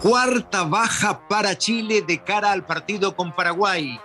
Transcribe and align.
Cuarta 0.00 0.62
baja 0.64 1.28
para 1.28 1.58
Chile 1.58 2.00
de 2.00 2.24
cara 2.24 2.52
al 2.52 2.64
partido 2.64 3.14
con 3.14 3.32
Paraguay. 3.32 4.00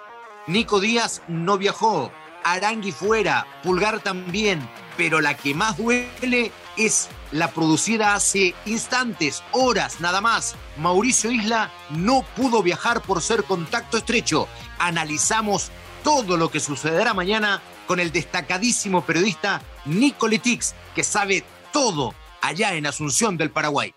Nico 0.46 0.82
Díaz 0.82 1.22
no 1.30 1.58
viajó, 1.58 2.12
Arangui 2.44 2.92
fuera, 2.92 3.48
Pulgar 3.64 4.02
también, 4.02 4.70
pero 4.98 5.22
la 5.22 5.38
que 5.38 5.54
más 5.54 5.78
duele 5.78 6.52
es 6.76 7.08
la 7.32 7.50
producida 7.52 8.14
hace 8.14 8.54
instantes, 8.66 9.42
horas 9.54 10.02
nada 10.02 10.20
más. 10.20 10.56
Mauricio 10.76 11.32
Isla 11.32 11.72
no 11.92 12.26
pudo 12.36 12.62
viajar 12.62 13.02
por 13.02 13.22
ser 13.22 13.46
contacto 13.46 13.96
estrecho. 13.96 14.50
Analizamos 14.80 15.72
todo 16.04 16.36
lo 16.36 16.52
que 16.52 16.60
sucederá 16.60 17.14
mañana 17.14 17.62
con 17.88 18.02
el 18.02 18.12
destacadísimo 18.12 19.06
periodista 19.06 19.62
Nico 19.86 20.28
Letix, 20.28 20.76
que 20.94 21.06
sabe 21.06 21.46
todo 21.72 22.14
allá 22.42 22.74
en 22.74 22.86
Asunción 22.86 23.38
del 23.38 23.50
Paraguay. 23.50 23.96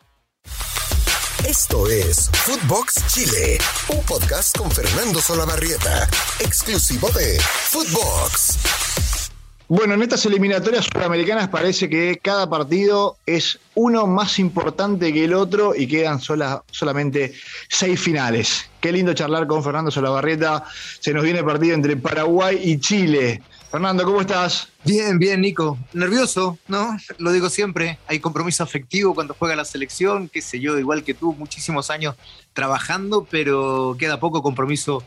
Esto 1.47 1.87
es 1.89 2.29
Footbox 2.33 3.07
Chile, 3.07 3.59
un 3.89 4.05
podcast 4.05 4.59
con 4.59 4.71
Fernando 4.71 5.21
Solabarrieta, 5.21 6.09
exclusivo 6.41 7.09
de 7.11 7.39
Footbox. 7.41 9.31
Bueno, 9.69 9.95
en 9.95 10.03
estas 10.03 10.27
eliminatorias 10.27 10.87
sudamericanas 10.87 11.49
parece 11.49 11.89
que 11.89 12.19
cada 12.21 12.51
partido 12.51 13.19
es 13.25 13.59
uno 13.77 14.07
más 14.07 14.39
importante 14.41 15.13
que 15.13 15.25
el 15.25 15.35
otro 15.35 15.75
y 15.77 15.87
quedan 15.87 16.21
solamente 16.21 17.33
seis 17.69 18.01
finales. 18.01 18.69
Qué 18.81 18.91
lindo 18.91 19.15
charlar 19.15 19.47
con 19.47 19.63
Fernando 19.63 19.91
Solabarrieta. 19.91 20.65
Se 20.99 21.15
nos 21.15 21.23
viene 21.23 21.39
el 21.39 21.45
partido 21.45 21.75
entre 21.75 21.97
Paraguay 21.97 22.61
y 22.63 22.81
Chile. 22.81 23.43
Fernando, 23.71 24.03
¿cómo 24.05 24.23
estás? 24.23 24.69
Bien, 24.83 25.19
bien, 25.19 25.43
Nico. 25.43 25.77
Nervioso, 25.93 26.59
¿no? 26.69 26.97
Lo 27.19 27.33
digo 27.33 27.51
siempre. 27.51 27.99
Hay 28.07 28.19
compromiso 28.19 28.63
afectivo 28.63 29.15
cuando 29.15 29.35
juega 29.39 29.55
la 29.57 29.67
selección, 29.67 30.31
qué 30.31 30.41
sé 30.41 30.59
yo, 30.59 30.79
igual 30.79 31.05
que 31.05 31.13
tú, 31.13 31.35
muchísimos 31.35 31.91
años 31.91 32.17
trabajando, 32.55 33.27
pero 33.31 33.95
queda 33.99 34.19
poco 34.21 34.43
compromiso 34.43 35.03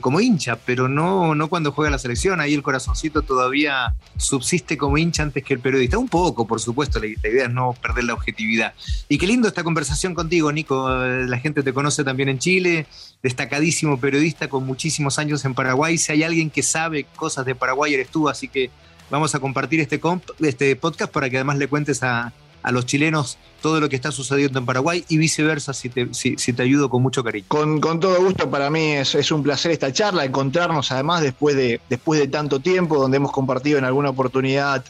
como 0.00 0.20
hincha, 0.20 0.56
pero 0.56 0.88
no, 0.88 1.34
no 1.34 1.48
cuando 1.48 1.72
juega 1.72 1.90
la 1.90 1.98
selección. 1.98 2.40
Ahí 2.40 2.54
el 2.54 2.62
corazoncito 2.62 3.22
todavía 3.22 3.94
subsiste 4.16 4.76
como 4.76 4.98
hincha 4.98 5.22
antes 5.22 5.44
que 5.44 5.54
el 5.54 5.60
periodista. 5.60 5.98
Un 5.98 6.08
poco, 6.08 6.46
por 6.46 6.60
supuesto, 6.60 6.98
la, 7.00 7.06
idea 7.06 7.46
es 7.46 7.50
no 7.50 7.74
perder 7.80 8.04
la 8.04 8.14
objetividad. 8.14 8.74
Y 9.08 9.18
qué 9.18 9.26
lindo 9.26 9.48
esta 9.48 9.64
conversación 9.64 10.14
contigo, 10.14 10.52
Nico. 10.52 10.88
La 10.88 11.38
gente 11.38 11.62
te 11.62 11.72
conoce 11.72 12.04
también 12.04 12.28
en 12.28 12.38
Chile, 12.38 12.86
destacadísimo 13.22 13.98
periodista 13.98 14.48
con 14.48 14.64
muchísimos 14.66 15.18
años 15.18 15.44
en 15.44 15.54
Paraguay. 15.54 15.98
Si 15.98 16.12
hay 16.12 16.22
alguien 16.22 16.50
que 16.50 16.62
sabe 16.62 17.04
cosas 17.16 17.46
de 17.46 17.54
Paraguay, 17.54 17.94
eres 17.94 18.08
tú, 18.08 18.28
así 18.28 18.48
que 18.48 18.70
vamos 19.10 19.34
a 19.34 19.38
compartir 19.38 19.80
este, 19.80 20.00
este 20.40 20.76
podcast 20.76 21.12
para 21.12 21.30
que 21.30 21.36
además 21.36 21.58
le 21.58 21.68
cuentes 21.68 22.02
a, 22.02 22.32
a 22.62 22.72
los 22.72 22.86
chilenos 22.86 23.38
todo 23.60 23.80
lo 23.80 23.88
que 23.88 23.96
está 23.96 24.12
sucediendo 24.12 24.58
en 24.58 24.66
Paraguay 24.66 25.04
y 25.08 25.16
viceversa, 25.18 25.72
si 25.72 25.88
te, 25.88 26.08
si, 26.12 26.36
te 26.36 26.62
ayudo 26.62 26.88
con 26.88 27.02
mucho 27.02 27.24
cariño. 27.24 27.46
Con, 27.48 27.80
todo 27.80 28.22
gusto, 28.22 28.48
para 28.48 28.70
mí 28.70 28.92
es, 28.92 29.14
es, 29.14 29.32
un 29.32 29.42
placer 29.42 29.72
esta 29.72 29.92
charla, 29.92 30.24
encontrarnos 30.24 30.92
además 30.92 31.22
después 31.22 31.56
de, 31.56 31.80
después 31.88 32.20
de 32.20 32.28
tanto 32.28 32.60
tiempo, 32.60 32.98
donde 32.98 33.16
hemos 33.16 33.32
compartido 33.32 33.78
en 33.78 33.84
alguna 33.84 34.10
oportunidad 34.10 34.84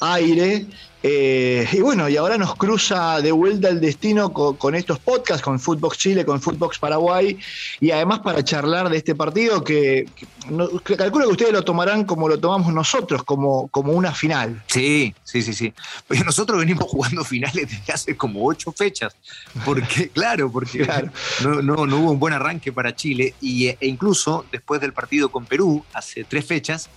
aire 0.00 0.66
eh, 1.02 1.68
y 1.72 1.80
bueno, 1.80 2.08
y 2.08 2.16
ahora 2.16 2.38
nos 2.38 2.54
cruza 2.54 3.20
de 3.20 3.32
vuelta 3.32 3.68
el 3.68 3.80
destino 3.80 4.32
con, 4.32 4.74
estos 4.76 5.00
podcasts, 5.00 5.42
con 5.42 5.58
Footbox 5.58 5.98
Chile, 5.98 6.24
con 6.24 6.40
Footbox 6.40 6.78
Paraguay, 6.78 7.38
y 7.80 7.90
además 7.90 8.20
para 8.20 8.44
charlar 8.44 8.88
de 8.88 8.98
este 8.98 9.16
partido 9.16 9.64
que, 9.64 10.06
calculo 10.96 11.26
que 11.26 11.32
ustedes 11.32 11.52
lo 11.52 11.62
tomarán 11.64 12.04
como 12.04 12.28
lo 12.28 12.38
tomamos 12.38 12.72
nosotros, 12.72 13.24
como, 13.24 13.66
como 13.68 13.92
una 13.92 14.12
final. 14.12 14.62
Sí, 14.66 15.12
sí, 15.24 15.42
sí, 15.42 15.52
sí. 15.52 15.74
Nosotros 16.24 16.60
venimos 16.60 16.84
jugando 16.84 17.24
finales 17.24 17.68
desde 17.68 17.92
hace 17.92 18.16
como 18.16 18.46
ocho 18.46 18.70
fechas, 18.70 19.16
porque, 19.64 20.08
claro, 20.14 20.52
porque 20.52 20.86
No, 21.42 21.62
no, 21.62 21.86
no, 21.86 21.96
hubo 21.96 22.12
un 22.12 22.20
buen 22.20 22.34
arranque 22.34 22.72
para 22.72 22.94
Chile, 22.94 23.34
y, 23.40 23.66
e 23.66 23.78
incluso 23.80 24.44
después 24.52 24.80
del 24.80 24.92
partido 24.92 25.30
con 25.30 25.46
Perú, 25.46 25.84
hace 25.92 26.22
tres 26.22 26.44
fechas, 26.44 26.88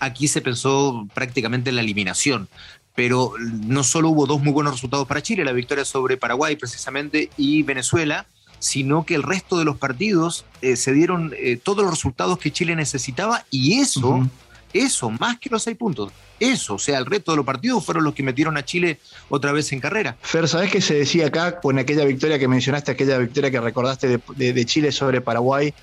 aquí 0.00 0.28
se 0.28 0.42
pensó 0.42 1.06
prácticamente 1.14 1.70
en 1.70 1.76
la 1.76 1.82
eliminación 1.82 2.48
pero 2.94 3.32
no 3.38 3.82
solo 3.82 4.10
hubo 4.10 4.26
dos 4.26 4.40
muy 4.40 4.52
buenos 4.52 4.74
resultados 4.74 5.06
para 5.06 5.22
Chile, 5.22 5.44
la 5.44 5.52
victoria 5.52 5.84
sobre 5.84 6.16
Paraguay 6.16 6.56
precisamente 6.56 7.30
y 7.36 7.62
Venezuela, 7.62 8.26
sino 8.58 9.04
que 9.04 9.14
el 9.14 9.22
resto 9.22 9.58
de 9.58 9.64
los 9.64 9.76
partidos 9.76 10.44
eh, 10.62 10.76
se 10.76 10.92
dieron 10.92 11.34
eh, 11.36 11.58
todos 11.62 11.84
los 11.84 11.90
resultados 11.90 12.38
que 12.38 12.52
Chile 12.52 12.76
necesitaba 12.76 13.44
y 13.50 13.80
eso, 13.80 14.28
eso, 14.72 15.10
más 15.10 15.38
que 15.38 15.50
los 15.50 15.62
seis 15.62 15.76
puntos, 15.76 16.12
eso, 16.40 16.74
o 16.74 16.78
sea, 16.78 16.98
el 16.98 17.06
resto 17.06 17.32
de 17.32 17.36
los 17.36 17.46
partidos 17.46 17.84
fueron 17.84 18.04
los 18.04 18.14
que 18.14 18.22
metieron 18.22 18.56
a 18.56 18.64
Chile 18.64 19.00
otra 19.28 19.52
vez 19.52 19.72
en 19.72 19.80
carrera. 19.80 20.16
Fer, 20.22 20.48
¿sabés 20.48 20.70
qué 20.70 20.80
se 20.80 20.94
decía 20.94 21.26
acá 21.26 21.60
con 21.60 21.78
aquella 21.78 22.04
victoria 22.04 22.38
que 22.38 22.48
mencionaste, 22.48 22.92
aquella 22.92 23.18
victoria 23.18 23.50
que 23.50 23.60
recordaste 23.60 24.18
de 24.18 24.66
Chile 24.66 24.92
sobre 24.92 25.20
Paraguay? 25.20 25.74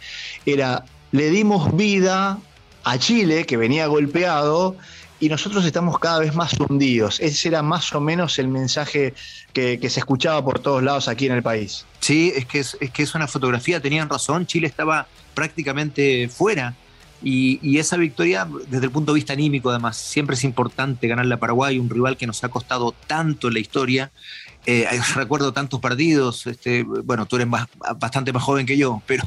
Era, 0.46 0.86
le 1.12 1.30
dimos 1.30 1.76
vida 1.76 2.40
a 2.84 2.98
Chile, 2.98 3.46
que 3.46 3.58
venía 3.58 3.88
golpeado, 3.88 4.76
y 5.22 5.30
nosotros 5.30 5.64
estamos 5.64 6.00
cada 6.00 6.20
vez 6.20 6.34
más 6.36 6.60
hundidos. 6.60 7.20
Ese 7.20 7.48
era 7.48 7.62
más 7.62 7.94
o 7.94 8.02
menos 8.02 8.40
el 8.40 8.48
mensaje 8.48 9.14
que, 9.54 9.78
se 9.88 10.00
escuchaba 10.00 10.44
por 10.44 10.60
todos 10.60 10.82
lados 10.82 11.08
aquí 11.08 11.28
en 11.28 11.34
el 11.34 11.44
país. 11.44 11.86
Sí, 12.00 12.34
es 12.36 12.46
que 12.48 12.60
es, 12.60 12.76
que 12.92 13.04
es 13.04 13.14
una 13.14 13.28
fotografía, 13.28 13.80
tenían 13.80 14.10
razón, 14.10 14.48
Chile 14.48 14.66
estaba 14.66 15.08
prácticamente 15.36 16.28
fuera. 16.28 16.74
Y, 17.24 17.60
y, 17.62 17.78
esa 17.78 17.98
victoria, 17.98 18.48
desde 18.68 18.86
el 18.86 18.92
punto 18.92 19.14
de 19.14 19.18
vista 19.18 19.34
anímico, 19.34 19.70
además, 19.70 19.96
siempre 19.96 20.34
es 20.34 20.44
importante 20.44 21.08
ganarle 21.08 21.36
a 21.36 21.40
Paraguay, 21.40 21.78
un 21.78 21.88
rival 21.88 22.18
que 22.18 22.26
nos 22.26 22.44
ha 22.44 22.50
costado 22.50 22.96
tanto 23.06 23.50
en 23.50 23.54
la 23.54 23.60
historia. 23.60 24.12
Eh, 24.66 24.88
recuerdo 25.16 25.54
tantos 25.54 25.80
partidos, 25.80 26.46
este, 26.46 26.84
bueno, 26.84 27.26
tú 27.26 27.38
eres 27.38 27.48
bastante 28.00 28.32
más 28.32 28.44
joven 28.44 28.66
que 28.66 28.78
yo, 28.78 29.02
pero 29.08 29.24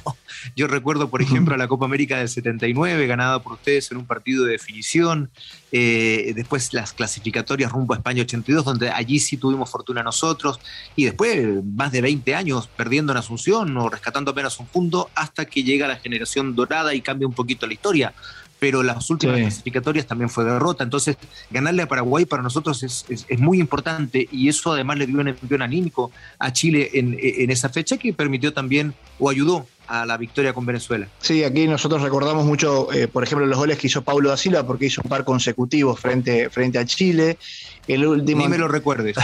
yo 0.54 0.66
recuerdo, 0.68 1.08
por 1.08 1.22
ejemplo, 1.22 1.56
la 1.56 1.68
Copa 1.68 1.86
América 1.86 2.18
del 2.18 2.28
79, 2.28 3.06
ganada 3.06 3.42
por 3.42 3.54
ustedes 3.54 3.90
en 3.90 3.98
un 3.98 4.06
partido 4.06 4.44
de 4.44 4.52
definición, 4.52 5.30
eh, 5.72 6.32
después 6.36 6.72
las 6.72 6.92
clasificatorias 6.92 7.72
rumbo 7.72 7.94
a 7.94 7.96
España 7.96 8.22
82, 8.22 8.64
donde 8.64 8.90
allí 8.90 9.18
sí 9.18 9.36
tuvimos 9.36 9.70
fortuna 9.70 10.02
nosotros, 10.02 10.60
y 10.94 11.04
después 11.04 11.64
más 11.64 11.90
de 11.90 12.00
20 12.00 12.34
años 12.34 12.68
perdiendo 12.68 13.12
en 13.12 13.18
Asunción 13.18 13.76
o 13.76 13.88
rescatando 13.88 14.30
apenas 14.30 14.58
un 14.60 14.66
punto, 14.66 15.10
hasta 15.14 15.46
que 15.46 15.64
llega 15.64 15.88
la 15.88 15.96
generación 15.96 16.54
dorada 16.54 16.94
y 16.94 17.00
cambia 17.00 17.26
un 17.26 17.34
poquito 17.34 17.66
la 17.66 17.72
historia 17.72 18.14
pero 18.64 18.82
las 18.82 19.10
últimas 19.10 19.36
clasificatorias 19.36 20.06
también 20.06 20.30
fue 20.30 20.42
derrota. 20.42 20.84
Entonces, 20.84 21.18
ganarle 21.50 21.82
a 21.82 21.86
Paraguay 21.86 22.24
para 22.24 22.42
nosotros 22.42 22.82
es, 22.82 23.04
muy 23.36 23.60
importante 23.60 24.26
y 24.32 24.48
eso 24.48 24.72
además 24.72 24.96
le 24.96 25.06
dio 25.06 25.20
un 25.20 25.28
envío 25.28 25.62
anímico 25.62 26.10
a 26.38 26.50
Chile 26.50 26.88
en, 26.94 27.50
esa 27.50 27.68
fecha 27.68 27.98
que 27.98 28.14
permitió 28.14 28.54
también 28.54 28.94
o 29.18 29.28
ayudó 29.28 29.66
a 29.86 30.06
la 30.06 30.16
victoria 30.16 30.54
con 30.54 30.64
Venezuela. 30.64 31.08
Sí, 31.18 31.44
aquí 31.44 31.68
nosotros 31.68 32.00
recordamos 32.00 32.46
mucho, 32.46 32.90
eh, 32.90 33.06
por 33.06 33.22
ejemplo, 33.22 33.44
los 33.44 33.58
goles 33.58 33.76
que 33.76 33.88
hizo 33.88 34.00
Paulo 34.00 34.30
da 34.30 34.38
Silva 34.38 34.66
porque 34.66 34.86
hizo 34.86 35.02
un 35.04 35.10
par 35.10 35.26
consecutivo 35.26 35.94
frente, 35.94 36.48
frente 36.48 36.78
a 36.78 36.86
Chile. 36.86 37.36
El 37.86 38.06
último, 38.06 38.44
Ni 38.44 38.48
me 38.48 38.56
lo 38.56 38.66
recuerdes. 38.66 39.14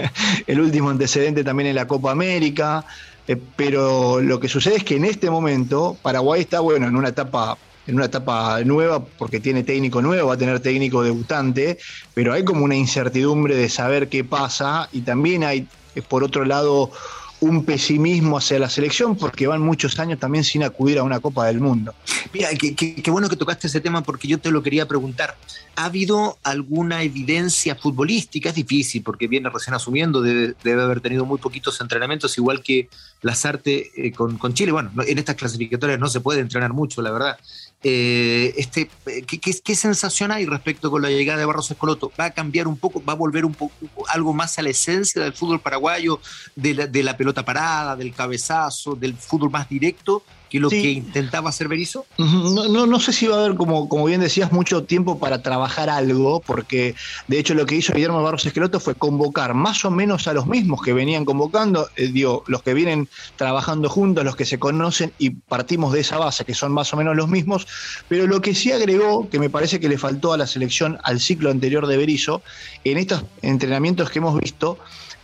el 0.46 0.60
último 0.60 0.90
antecedente 0.90 1.42
también 1.42 1.70
en 1.70 1.76
la 1.76 1.86
Copa 1.86 2.10
América. 2.10 2.84
Eh, 3.26 3.38
pero 3.56 4.20
lo 4.20 4.38
que 4.38 4.48
sucede 4.48 4.76
es 4.76 4.84
que 4.84 4.96
en 4.96 5.06
este 5.06 5.30
momento 5.30 5.96
Paraguay 6.02 6.42
está, 6.42 6.60
bueno, 6.60 6.86
en 6.86 6.96
una 6.96 7.08
etapa 7.08 7.56
en 7.90 7.96
una 7.96 8.06
etapa 8.06 8.60
nueva 8.64 9.04
porque 9.04 9.40
tiene 9.40 9.62
técnico 9.64 10.00
nuevo, 10.00 10.28
va 10.28 10.34
a 10.34 10.38
tener 10.38 10.60
técnico 10.60 11.02
debutante, 11.02 11.78
pero 12.14 12.32
hay 12.32 12.44
como 12.44 12.64
una 12.64 12.76
incertidumbre 12.76 13.56
de 13.56 13.68
saber 13.68 14.08
qué 14.08 14.24
pasa 14.24 14.88
y 14.92 15.02
también 15.02 15.44
hay, 15.44 15.66
por 16.08 16.24
otro 16.24 16.44
lado, 16.44 16.92
un 17.40 17.64
pesimismo 17.64 18.36
hacia 18.36 18.58
la 18.58 18.68
selección 18.68 19.16
porque 19.16 19.46
van 19.46 19.62
muchos 19.62 19.98
años 19.98 20.18
también 20.18 20.44
sin 20.44 20.62
acudir 20.62 20.98
a 20.98 21.02
una 21.02 21.20
Copa 21.20 21.46
del 21.46 21.60
Mundo. 21.60 21.94
Mira, 22.32 22.50
qué, 22.54 23.10
bueno 23.10 23.28
que 23.28 23.36
tocaste 23.36 23.66
ese 23.66 23.80
tema 23.80 24.02
porque 24.02 24.28
yo 24.28 24.38
te 24.38 24.50
lo 24.50 24.62
quería 24.62 24.86
preguntar. 24.86 25.36
¿Ha 25.76 25.86
habido 25.86 26.38
alguna 26.42 27.02
evidencia 27.02 27.74
futbolística? 27.74 28.50
Es 28.50 28.54
difícil 28.54 29.02
porque 29.02 29.26
viene 29.26 29.48
recién 29.48 29.74
asumiendo, 29.74 30.20
debe, 30.20 30.54
haber 30.64 31.00
tenido 31.00 31.24
muy 31.24 31.38
poquitos 31.38 31.80
entrenamientos, 31.80 32.36
igual 32.36 32.62
que 32.62 32.88
Lazarte 33.22 33.90
eh, 33.94 34.12
con, 34.12 34.38
con 34.38 34.54
Chile. 34.54 34.72
Bueno, 34.72 34.90
en 35.06 35.18
estas 35.18 35.36
clasificatorias 35.36 35.98
no 35.98 36.08
se 36.08 36.20
puede 36.20 36.40
entrenar 36.40 36.72
mucho, 36.72 37.02
la 37.02 37.10
verdad. 37.10 37.38
Eh, 37.82 38.54
este, 38.58 38.90
¿qué, 39.26 39.74
sensación 39.74 40.32
hay 40.32 40.44
respecto 40.44 40.90
con 40.90 41.00
la 41.00 41.08
llegada 41.08 41.38
de 41.38 41.46
Barros 41.46 41.70
Escoloto? 41.70 42.12
¿Va 42.18 42.26
a 42.26 42.30
cambiar 42.30 42.68
un 42.68 42.76
poco, 42.76 43.02
va 43.02 43.14
a 43.14 43.16
volver 43.16 43.44
un 43.44 43.54
poco 43.54 43.72
algo 44.08 44.34
más 44.34 44.58
a 44.58 44.62
la 44.62 44.70
esencia 44.70 45.22
del 45.22 45.32
fútbol 45.32 45.60
paraguayo, 45.60 46.20
de 46.54 46.74
la, 46.74 46.86
de 46.86 47.02
la 47.02 47.16
pelota 47.16 47.44
parada, 47.44 47.96
del 47.96 48.12
cabezazo, 48.12 48.94
del 48.94 49.14
fútbol 49.16 49.50
más 49.50 49.68
directo? 49.68 50.22
Que 50.50 50.60
lo 50.60 50.68
que 50.68 50.90
intentaba 50.90 51.48
hacer 51.48 51.68
Berizzo? 51.68 52.04
No, 52.18 52.68
no, 52.68 52.86
no, 52.86 53.00
sé 53.00 53.12
si 53.12 53.26
va 53.26 53.36
a 53.36 53.44
haber, 53.44 53.56
como, 53.56 53.88
como 53.88 54.04
bien 54.04 54.20
decías, 54.20 54.52
mucho 54.52 54.82
tiempo 54.82 55.18
para 55.18 55.42
trabajar 55.42 55.88
algo, 55.88 56.40
porque 56.40 56.96
de 57.28 57.38
hecho 57.38 57.54
lo 57.54 57.64
que 57.66 57.76
hizo 57.76 57.94
Guillermo 57.94 58.22
Barros 58.22 58.44
Esqueloto 58.44 58.80
fue 58.80 58.96
convocar 58.96 59.54
más 59.54 59.84
o 59.84 59.90
menos 59.90 60.26
a 60.26 60.32
los 60.32 60.46
mismos 60.46 60.82
que 60.82 60.92
venían 60.92 61.24
convocando, 61.24 61.88
eh, 61.96 62.08
digo, 62.08 62.42
los 62.48 62.62
que 62.62 62.74
vienen 62.74 63.08
trabajando 63.36 63.88
juntos, 63.88 64.24
los 64.24 64.34
que 64.34 64.44
se 64.44 64.58
conocen 64.58 65.12
y 65.18 65.30
partimos 65.30 65.92
de 65.92 66.00
esa 66.00 66.18
base, 66.18 66.44
que 66.44 66.54
son 66.54 66.72
más 66.72 66.92
o 66.92 66.96
menos 66.96 67.16
los 67.16 67.28
mismos, 67.28 67.66
pero 68.08 68.26
lo 68.26 68.40
que 68.40 68.54
sí 68.54 68.72
agregó, 68.72 69.28
que 69.30 69.38
me 69.38 69.50
parece 69.50 69.78
que 69.78 69.88
le 69.88 69.98
faltó 69.98 70.32
a 70.32 70.36
la 70.36 70.48
selección 70.48 70.98
al 71.04 71.20
ciclo 71.20 71.50
anterior 71.50 71.86
de 71.86 71.96
Berizzo, 71.96 72.42
en 72.82 72.98
estos 72.98 73.24
entrenamientos 73.42 74.10
que 74.10 74.18
hemos 74.18 74.38
visto, 74.38 74.78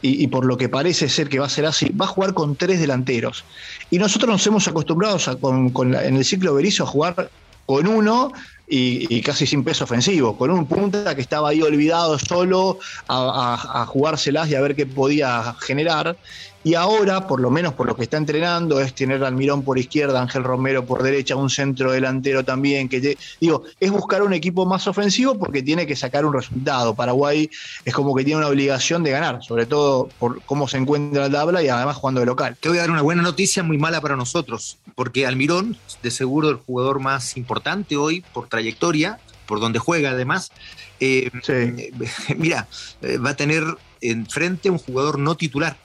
y, 0.06 0.26
por 0.28 0.44
lo 0.44 0.56
que 0.56 0.68
parece 0.68 1.08
ser 1.08 1.28
que 1.28 1.38
va 1.38 1.46
a 1.46 1.50
ser 1.50 1.66
así, 1.66 1.88
va 1.90 2.04
a 2.04 2.08
jugar 2.08 2.34
con 2.34 2.56
tres 2.56 2.80
delanteros. 2.80 3.44
Y 3.90 3.98
nosotros 3.98 4.30
nos 4.30 4.46
hemos 4.46 4.68
acostumbrado 4.68 5.18
en 5.42 6.16
el 6.16 6.24
ciclo 6.24 6.54
Berizzo 6.54 6.84
a 6.84 6.86
jugar 6.86 7.30
con 7.66 7.86
uno 7.86 8.32
y, 8.68 9.20
casi 9.22 9.46
sin 9.46 9.64
peso 9.64 9.84
ofensivo, 9.84 10.36
con 10.36 10.50
un 10.50 10.66
punta 10.66 11.14
que 11.14 11.20
estaba 11.20 11.50
ahí 11.50 11.62
olvidado 11.62 12.18
solo 12.18 12.78
a, 13.08 13.82
a, 13.82 13.86
jugárselas 13.86 14.48
y 14.50 14.54
a 14.54 14.60
ver 14.60 14.74
qué 14.74 14.86
podía 14.86 15.54
generar. 15.60 16.16
Y 16.66 16.74
ahora, 16.74 17.28
por 17.28 17.38
lo 17.38 17.48
menos 17.48 17.74
por 17.74 17.86
lo 17.86 17.94
que 17.94 18.02
está 18.02 18.16
entrenando, 18.16 18.80
es 18.80 18.92
tener 18.92 19.22
Almirón 19.22 19.62
por 19.62 19.78
izquierda, 19.78 20.20
Ángel 20.20 20.42
Romero 20.42 20.84
por 20.84 21.00
derecha, 21.00 21.36
un 21.36 21.48
centro 21.48 21.92
delantero 21.92 22.44
también. 22.44 22.88
que 22.88 23.16
Digo, 23.40 23.62
es 23.78 23.92
buscar 23.92 24.20
un 24.24 24.32
equipo 24.32 24.66
más 24.66 24.88
ofensivo 24.88 25.38
porque 25.38 25.62
tiene 25.62 25.86
que 25.86 25.94
sacar 25.94 26.26
un 26.26 26.32
resultado. 26.32 26.92
Paraguay 26.96 27.48
es 27.84 27.94
como 27.94 28.16
que 28.16 28.24
tiene 28.24 28.38
una 28.38 28.48
obligación 28.48 29.04
de 29.04 29.12
ganar, 29.12 29.44
sobre 29.44 29.66
todo 29.66 30.08
por 30.18 30.42
cómo 30.42 30.66
se 30.66 30.78
encuentra 30.78 31.28
la 31.28 31.30
tabla 31.30 31.62
y 31.62 31.68
además 31.68 31.98
jugando 31.98 32.18
de 32.18 32.26
local. 32.26 32.56
Te 32.58 32.68
voy 32.68 32.78
a 32.78 32.80
dar 32.80 32.90
una 32.90 33.02
buena 33.02 33.22
noticia 33.22 33.62
muy 33.62 33.78
mala 33.78 34.00
para 34.00 34.16
nosotros, 34.16 34.78
porque 34.96 35.24
Almirón, 35.24 35.76
de 36.02 36.10
seguro 36.10 36.50
el 36.50 36.56
jugador 36.56 36.98
más 36.98 37.36
importante 37.36 37.96
hoy 37.96 38.24
por 38.32 38.48
trayectoria, 38.48 39.20
por 39.46 39.60
donde 39.60 39.78
juega 39.78 40.10
además, 40.10 40.50
eh, 40.98 41.30
mira, 42.36 42.66
eh, 43.02 43.18
va 43.18 43.30
a 43.30 43.36
tener 43.36 43.62
enfrente 44.00 44.68
un 44.68 44.78
jugador 44.78 45.20
no 45.20 45.36
titular 45.36 45.76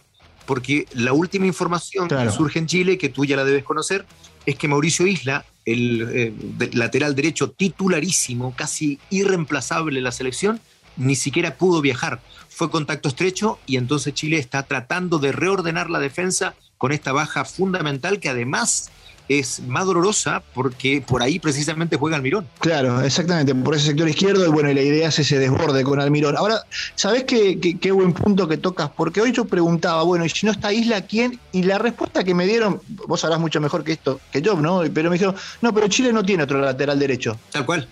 porque 0.52 0.86
la 0.92 1.14
última 1.14 1.46
información 1.46 2.10
que 2.10 2.30
surge 2.30 2.60
en 2.60 2.68
Chile, 2.68 2.98
que 2.98 3.08
tú 3.08 3.24
ya 3.24 3.38
la 3.38 3.46
debes 3.46 3.64
conocer, 3.64 4.06
es 4.46 4.58
que 4.58 4.68
Mauricio 4.68 5.08
Isla, 5.08 5.46
el 5.64 6.10
eh, 6.12 6.34
lateral 6.74 7.16
derecho 7.16 7.52
titularísimo, 7.52 8.54
casi 8.54 9.00
irreemplazable 9.10 10.00
en 10.00 10.04
la 10.04 10.12
selección, 10.12 10.60
ni 10.98 11.16
siquiera 11.16 11.56
pudo 11.56 11.80
viajar. 11.80 12.20
Fue 12.50 12.70
contacto 12.70 13.08
estrecho 13.08 13.60
y 13.66 13.78
entonces 13.78 14.14
Chile 14.14 14.40
está 14.40 14.64
tratando 14.64 15.20
de 15.20 15.32
reordenar 15.32 15.90
la 15.90 16.00
defensa 16.00 16.54
con 16.78 16.92
esta 16.92 17.14
baja 17.14 17.46
fundamental 17.46 18.20
que 18.20 18.28
además 18.28 18.92
es 19.28 19.62
más 19.62 19.86
dolorosa 19.86 20.44
porque 20.54 21.04
por 21.06 21.22
ahí 21.22 21.40
precisamente 21.40 21.98
juega 21.98 22.16
Almirón. 22.16 22.48
Claro, 22.60 23.02
exactamente, 23.02 23.56
por 23.56 23.76
ese 23.76 23.88
sector 23.88 24.08
izquierdo 24.08 24.46
y 24.46 24.50
bueno, 24.50 24.70
y 24.70 24.74
la 24.74 24.82
idea 24.82 25.10
es 25.10 25.20
ese 25.20 25.40
desborde 25.40 25.84
con 25.84 26.00
Almirón. 26.00 26.38
Ahora, 26.38 26.64
¿sabés 26.96 27.24
qué, 27.24 27.60
qué, 27.60 27.92
buen 27.92 28.14
punto 28.14 28.48
que 28.48 28.58
tocas? 28.58 28.90
Porque 28.90 29.22
hoy 29.22 29.32
yo 29.32 29.46
preguntaba, 29.46 30.04
bueno, 30.04 30.26
y 30.26 30.30
si 30.30 30.46
no 30.46 30.52
está 30.52 30.74
Isla, 30.74 31.02
¿quién? 31.02 31.40
Y 31.52 31.64
la 31.64 31.78
respuesta 31.78 32.24
que 32.24 32.34
me 32.34 32.46
dieron, 32.46 32.82
vos 33.08 33.22
sabrás 33.22 33.40
mucho 33.40 33.62
mejor 33.62 33.84
que 33.84 33.94
esto, 33.94 34.20
que 34.32 34.42
yo, 34.42 34.56
¿no? 34.56 34.82
Pero 34.94 35.10
me 35.10 35.16
dijeron, 35.16 35.36
no, 35.62 35.74
pero 35.74 35.88
Chile 35.88 36.12
no 36.14 36.24
tiene 36.24 36.44
otro 36.44 36.60
lateral 36.60 37.00
derecho. 37.00 37.38
Tal 37.52 37.66
cual, 37.66 37.88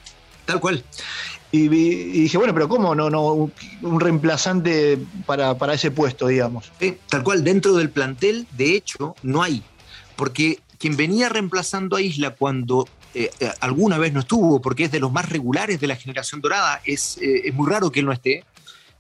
tal 0.46 0.60
cual. 0.60 0.84
Y, 1.52 1.68
dije, 1.68 2.38
bueno, 2.38 2.54
pero 2.54 2.70
¿cómo 2.70 2.94
no, 2.94 3.10
no 3.10 3.50
un 3.82 4.00
reemplazante 4.00 5.00
para, 5.26 5.58
para 5.58 5.74
ese 5.74 5.90
puesto, 5.90 6.28
digamos? 6.28 6.72
tal 7.10 7.24
cual, 7.24 7.44
dentro 7.44 7.74
del 7.74 7.90
plantel, 7.90 8.46
de 8.52 8.76
hecho, 8.76 9.16
no 9.24 9.42
hay. 9.42 9.64
Porque 10.16 10.60
quien 10.80 10.96
venía 10.96 11.30
reemplazando 11.30 11.98
a 11.98 12.02
Isla 12.02 12.32
cuando 12.32 12.88
eh, 13.14 13.30
eh, 13.40 13.52
alguna 13.60 13.98
vez 13.98 14.14
no 14.14 14.22
estuvo, 14.22 14.62
porque 14.62 14.86
es 14.86 14.92
de 14.92 15.00
los 15.00 15.12
más 15.12 15.30
regulares 15.30 15.80
de 15.80 15.88
la 15.88 15.96
generación 15.96 16.42
dorada, 16.42 16.82
es, 16.86 17.18
eh, 17.18 17.42
es 17.46 17.54
muy 17.54 17.70
raro 17.70 17.92
que 17.92 18.00
él 18.00 18.06
no 18.06 18.14
esté. 18.14 18.46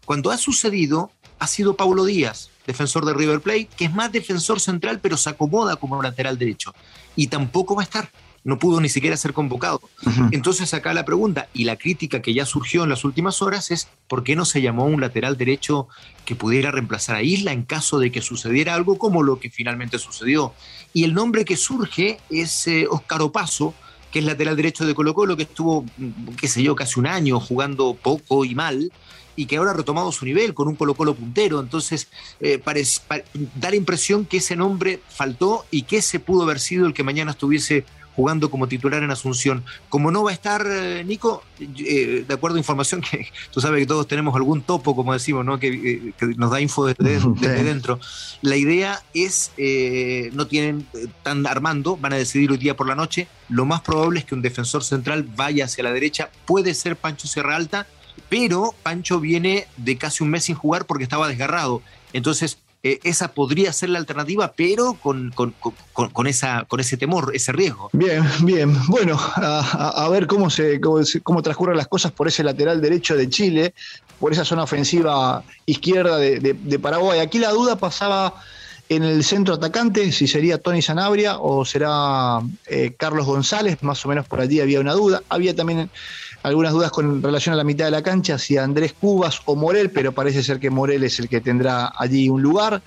Cuando 0.05 0.29
ha 0.29 0.37
sucedido, 0.37 1.11
ha 1.39 1.47
sido 1.47 1.75
Paulo 1.75 2.03
Díaz, 2.03 2.49
defensor 2.67 3.05
de 3.05 3.13
River 3.13 3.39
Plate, 3.39 3.69
que 3.77 3.85
es 3.85 3.93
más 3.93 4.11
defensor 4.11 4.59
central, 4.59 4.99
pero 4.99 5.15
se 5.15 5.29
acomoda 5.29 5.77
como 5.77 6.01
lateral 6.01 6.37
derecho. 6.37 6.73
Y 7.15 7.27
tampoco 7.27 7.75
va 7.75 7.81
a 7.81 7.85
estar 7.85 8.11
no 8.43 8.59
pudo 8.59 8.81
ni 8.81 8.89
siquiera 8.89 9.17
ser 9.17 9.33
convocado. 9.33 9.81
Entonces 10.31 10.73
acá 10.73 10.93
la 10.93 11.05
pregunta 11.05 11.49
y 11.53 11.65
la 11.65 11.77
crítica 11.77 12.21
que 12.21 12.33
ya 12.33 12.45
surgió 12.45 12.83
en 12.83 12.89
las 12.89 13.03
últimas 13.03 13.41
horas 13.41 13.71
es 13.71 13.87
¿por 14.07 14.23
qué 14.23 14.35
no 14.35 14.45
se 14.45 14.61
llamó 14.61 14.85
un 14.85 15.01
lateral 15.01 15.37
derecho 15.37 15.87
que 16.25 16.35
pudiera 16.35 16.71
reemplazar 16.71 17.15
a 17.15 17.23
Isla 17.23 17.51
en 17.51 17.63
caso 17.63 17.99
de 17.99 18.11
que 18.11 18.21
sucediera 18.21 18.75
algo 18.75 18.97
como 18.97 19.23
lo 19.23 19.39
que 19.39 19.49
finalmente 19.49 19.99
sucedió? 19.99 20.53
Y 20.93 21.03
el 21.03 21.13
nombre 21.13 21.45
que 21.45 21.57
surge 21.57 22.19
es 22.29 22.67
Oscar 22.89 23.21
eh, 23.21 23.23
Opaso, 23.23 23.73
que 24.11 24.19
es 24.19 24.25
lateral 24.25 24.55
derecho 24.55 24.85
de 24.85 24.95
Colo 24.95 25.13
Colo, 25.13 25.37
que 25.37 25.43
estuvo, 25.43 25.83
mm, 25.97 26.35
qué 26.39 26.47
sé 26.47 26.63
yo, 26.63 26.75
casi 26.75 26.99
un 26.99 27.07
año 27.07 27.39
jugando 27.39 27.93
poco 27.93 28.45
y 28.45 28.55
mal, 28.55 28.91
y 29.35 29.45
que 29.45 29.57
ahora 29.57 29.71
ha 29.71 29.75
retomado 29.75 30.11
su 30.11 30.25
nivel 30.25 30.53
con 30.53 30.67
un 30.67 30.75
Colo 30.75 30.95
Colo 30.95 31.13
puntero. 31.13 31.59
Entonces, 31.59 32.09
eh, 32.39 32.57
parece, 32.57 33.01
da 33.55 33.69
la 33.69 33.75
impresión 33.75 34.25
que 34.25 34.37
ese 34.37 34.55
nombre 34.55 34.99
faltó 35.07 35.65
y 35.71 35.83
que 35.83 35.97
ese 35.97 36.19
pudo 36.19 36.43
haber 36.43 36.59
sido 36.59 36.85
el 36.85 36.93
que 36.93 37.03
mañana 37.03 37.31
estuviese 37.31 37.85
jugando 38.19 38.51
como 38.51 38.67
titular 38.67 39.01
en 39.01 39.11
Asunción. 39.11 39.63
Como 39.87 40.11
no 40.11 40.23
va 40.23 40.31
a 40.31 40.33
estar 40.33 40.67
eh, 40.69 41.05
Nico, 41.05 41.41
eh, 41.57 42.25
de 42.27 42.33
acuerdo 42.33 42.57
a 42.57 42.59
información 42.59 42.99
que 42.99 43.29
tú 43.51 43.61
sabes 43.61 43.79
que 43.79 43.85
todos 43.85 44.09
tenemos 44.09 44.35
algún 44.35 44.61
topo, 44.61 44.93
como 44.93 45.13
decimos, 45.13 45.45
¿no? 45.45 45.57
que, 45.57 45.69
eh, 45.69 46.13
nos 46.35 46.51
da 46.51 46.59
info 46.59 46.85
desde, 46.93 47.63
dentro. 47.63 47.97
La 48.41 48.57
idea 48.57 49.01
es, 49.13 49.53
no 50.33 50.47
tienen 50.47 50.85
tan 51.23 51.47
armando, 51.47 51.95
van 51.95 52.11
a 52.11 52.17
decidir 52.17 52.51
hoy 52.51 52.57
día 52.57 52.75
por 52.75 52.89
la 52.89 52.95
noche. 52.95 53.29
Lo 53.47 53.63
más 53.63 53.79
probable 53.79 54.19
es 54.19 54.25
que 54.25 54.35
un 54.35 54.41
defensor 54.41 54.83
central 54.83 55.23
vaya 55.23 55.63
hacia 55.63 55.85
la 55.85 55.93
derecha. 55.93 56.29
Puede 56.45 56.73
ser 56.73 56.97
Pancho 56.97 57.25
Sierra 57.25 57.55
Alta, 57.55 57.87
pero 58.27 58.75
Pancho 58.83 59.21
viene 59.21 59.67
de 59.77 59.97
casi 59.97 60.25
un 60.25 60.29
mes 60.29 60.43
sin 60.43 60.55
jugar 60.55 60.85
porque 60.85 61.05
estaba 61.05 61.29
desgarrado. 61.29 61.81
Entonces, 62.11 62.57
eh, 62.81 62.99
esa 63.03 63.33
podría 63.33 63.73
ser 63.73 63.89
la 63.89 63.99
alternativa, 63.99 64.53
pero 64.55 64.93
con, 64.93 65.31
con, 65.31 66.27
esa, 66.27 66.63
con 66.65 66.79
ese 66.79 66.95
temor, 66.95 67.31
ese 67.33 67.51
riesgo. 67.51 67.89
Bien, 67.91 68.23
bien. 68.43 68.73
Bueno, 68.87 69.19
a, 69.19 70.07
ver 70.09 70.27
cómo, 70.27 70.49
se, 70.49 70.79
cómo, 70.79 71.41
transcurren 71.41 71.75
las 71.75 71.89
cosas 71.89 72.13
por 72.13 72.29
ese 72.29 72.41
lateral 72.41 72.79
derecho 72.79 73.17
de 73.17 73.29
Chile, 73.29 73.73
por 74.17 74.31
esa 74.31 74.45
zona 74.45 74.63
ofensiva 74.63 75.43
izquierda 75.65 76.17
de, 76.17 76.79
Paraguay. 76.81 77.19
Aquí 77.19 77.37
la 77.37 77.51
duda 77.51 77.75
pasaba 77.75 78.35
en 78.87 79.03
el 79.03 79.25
centro 79.25 79.55
atacante, 79.55 80.11
si 80.13 80.25
sería 80.25 80.57
Tony 80.57 80.81
Sanabria 80.81 81.37
o 81.37 81.65
será 81.65 82.39
eh, 82.65 82.95
Carlos 82.97 83.25
González, 83.25 83.83
más 83.83 84.05
o 84.05 84.09
menos 84.09 84.25
por 84.25 84.39
allí 84.39 84.61
había 84.61 84.79
una 84.79 84.93
duda. 84.93 85.21
Había 85.27 85.53
también 85.53 85.89
algunas 86.43 86.73
dudas 86.73 86.91
con 86.91 87.21
relación 87.21 87.53
a 87.53 87.57
la 87.57 87.63
mitad 87.63 87.85
de 87.85 87.91
la 87.91 88.01
cancha, 88.01 88.37
si 88.37 88.57
Andrés 88.57 88.93
Cubas 88.93 89.41
o 89.45 89.55
Morel, 89.55 89.91
pero 89.91 90.11
parece 90.11 90.43
ser 90.43 90.59
que 90.59 90.69
Morel 90.69 91.03
es 91.03 91.19
el 91.19 91.27
que 91.27 91.41
tendrá 91.41 91.91
allí 91.97 92.29
un 92.29 92.41
lugar. 92.41 92.81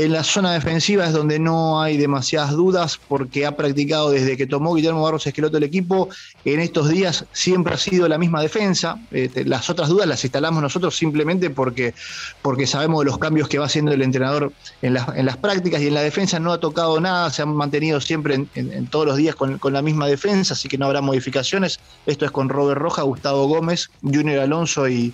En 0.00 0.12
la 0.12 0.24
zona 0.24 0.54
defensiva 0.54 1.04
es 1.04 1.12
donde 1.12 1.38
no 1.38 1.82
hay 1.82 1.98
demasiadas 1.98 2.52
dudas 2.52 2.98
porque 3.06 3.44
ha 3.44 3.54
practicado 3.54 4.10
desde 4.10 4.34
que 4.34 4.46
tomó 4.46 4.74
Guillermo 4.74 5.02
Barros 5.02 5.26
Esqueloto 5.26 5.58
el 5.58 5.62
equipo. 5.62 6.08
En 6.46 6.58
estos 6.58 6.88
días 6.88 7.26
siempre 7.34 7.74
ha 7.74 7.76
sido 7.76 8.08
la 8.08 8.16
misma 8.16 8.40
defensa. 8.40 8.98
Este, 9.10 9.44
las 9.44 9.68
otras 9.68 9.90
dudas 9.90 10.08
las 10.08 10.24
instalamos 10.24 10.62
nosotros 10.62 10.96
simplemente 10.96 11.50
porque, 11.50 11.92
porque 12.40 12.66
sabemos 12.66 13.00
de 13.00 13.10
los 13.10 13.18
cambios 13.18 13.46
que 13.46 13.58
va 13.58 13.66
haciendo 13.66 13.92
el 13.92 14.00
entrenador 14.00 14.54
en 14.80 14.94
las, 14.94 15.06
en 15.14 15.26
las 15.26 15.36
prácticas 15.36 15.82
y 15.82 15.88
en 15.88 15.94
la 15.94 16.00
defensa 16.00 16.40
no 16.40 16.54
ha 16.54 16.60
tocado 16.60 16.98
nada. 16.98 17.28
Se 17.28 17.42
han 17.42 17.54
mantenido 17.54 18.00
siempre 18.00 18.46
en, 18.54 18.86
todos 18.86 19.04
los 19.04 19.18
días 19.18 19.34
con, 19.34 19.60
la 19.70 19.82
misma 19.82 20.06
defensa, 20.06 20.54
así 20.54 20.66
que 20.66 20.78
no 20.78 20.86
habrá 20.86 21.02
modificaciones. 21.02 21.78
Esto 22.06 22.24
es 22.24 22.30
con 22.30 22.48
Robert 22.48 22.80
Roja, 22.80 23.02
Gustavo 23.02 23.46
Gómez, 23.48 23.90
Junior 24.00 24.38
Alonso 24.38 24.88
y 24.88 25.12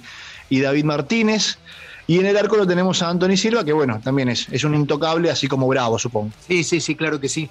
David 0.48 0.84
Martínez. 0.84 1.58
Y 2.06 2.18
en 2.18 2.26
el 2.26 2.36
arco 2.36 2.56
lo 2.56 2.66
tenemos 2.66 3.02
a 3.02 3.10
Anthony 3.10 3.36
Silva, 3.36 3.64
que 3.64 3.72
bueno, 3.72 4.00
también 4.02 4.28
es, 4.28 4.46
es 4.50 4.64
un 4.64 4.74
intocable, 4.74 5.30
así 5.30 5.48
como 5.48 5.66
bravo, 5.66 5.98
supongo. 5.98 6.30
Sí, 6.46 6.62
sí, 6.62 6.80
sí, 6.80 6.94
claro 6.94 7.20
que 7.20 7.28
sí. 7.28 7.50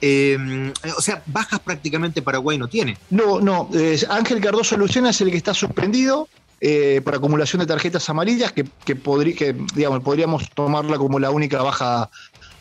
Eh, 0.00 0.72
o 0.96 1.00
sea, 1.00 1.22
bajas 1.26 1.60
prácticamente 1.60 2.22
Paraguay 2.22 2.58
no 2.58 2.68
tiene. 2.68 2.96
No, 3.10 3.40
no. 3.40 3.68
Ángel 4.08 4.40
Cardoso 4.40 4.76
Lucena 4.76 5.10
es 5.10 5.20
el 5.20 5.30
que 5.30 5.36
está 5.36 5.54
suspendido. 5.54 6.28
Eh, 6.58 7.02
por 7.04 7.14
acumulación 7.14 7.60
de 7.60 7.66
tarjetas 7.66 8.08
amarillas, 8.08 8.50
que, 8.50 8.64
que, 8.86 8.96
que 8.96 9.56
digamos, 9.74 10.02
podríamos 10.02 10.48
tomarla 10.50 10.96
como 10.96 11.18
la 11.18 11.30
única 11.30 11.60
baja 11.60 12.08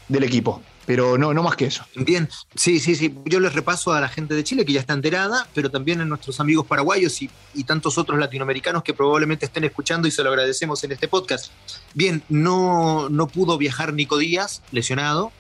del 0.10 0.25
equipo 0.25 0.62
pero 0.86 1.18
no, 1.18 1.34
no 1.34 1.44
más 1.44 1.56
que 1.56 1.65
eso. 1.65 1.84
Bien, 1.96 2.30
sí, 2.56 2.80
sí, 2.80 2.96
sí. 2.96 3.13
Yo 3.25 3.39
les 3.39 3.54
repaso 3.54 3.94
a 3.94 4.00
la 4.00 4.08
gente 4.08 4.36
de 4.36 4.44
Chile 4.44 4.65
que 4.65 4.74
ya 4.74 4.80
está 4.80 4.94
enterada, 4.94 5.48
pero 5.54 5.72
también 5.72 6.01
a 6.01 6.06
nuestros 6.06 6.39
amigos 6.39 6.65
paraguayos 6.68 7.22
y, 7.22 7.30
tantos 7.65 7.98
otros 7.98 8.20
latinoamericanos 8.20 8.84
que 8.84 8.94
probablemente 8.94 9.46
estén 9.46 9.63
escuchando 9.63 10.08
y 10.08 10.12
se 10.12 10.24
lo 10.24 10.30
agradecemos 10.30 10.84
en 10.84 10.92
este 10.92 11.08
podcast. 11.08 11.51
Bien, 11.96 12.22
no, 12.30 13.10
no 13.10 13.27
pudo 13.27 13.58
viajar 13.58 13.94
Nico 13.94 14.18
Díaz, 14.18 14.62
lesionado. 14.72 15.32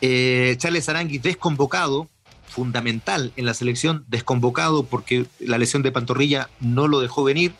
Eh, 0.00 0.56
Charles 0.58 0.88
Aranguis 0.88 1.22
desconvocado, 1.22 2.08
fundamental 2.48 3.32
en 3.36 3.44
la 3.44 3.52
selección, 3.52 4.04
desconvocado 4.08 4.84
porque 4.84 5.26
la 5.38 5.58
lesión 5.58 5.82
de 5.82 5.92
pantorrilla 5.92 6.48
no 6.60 6.88
lo 6.88 7.00
dejó 7.00 7.24
venir. 7.24 7.52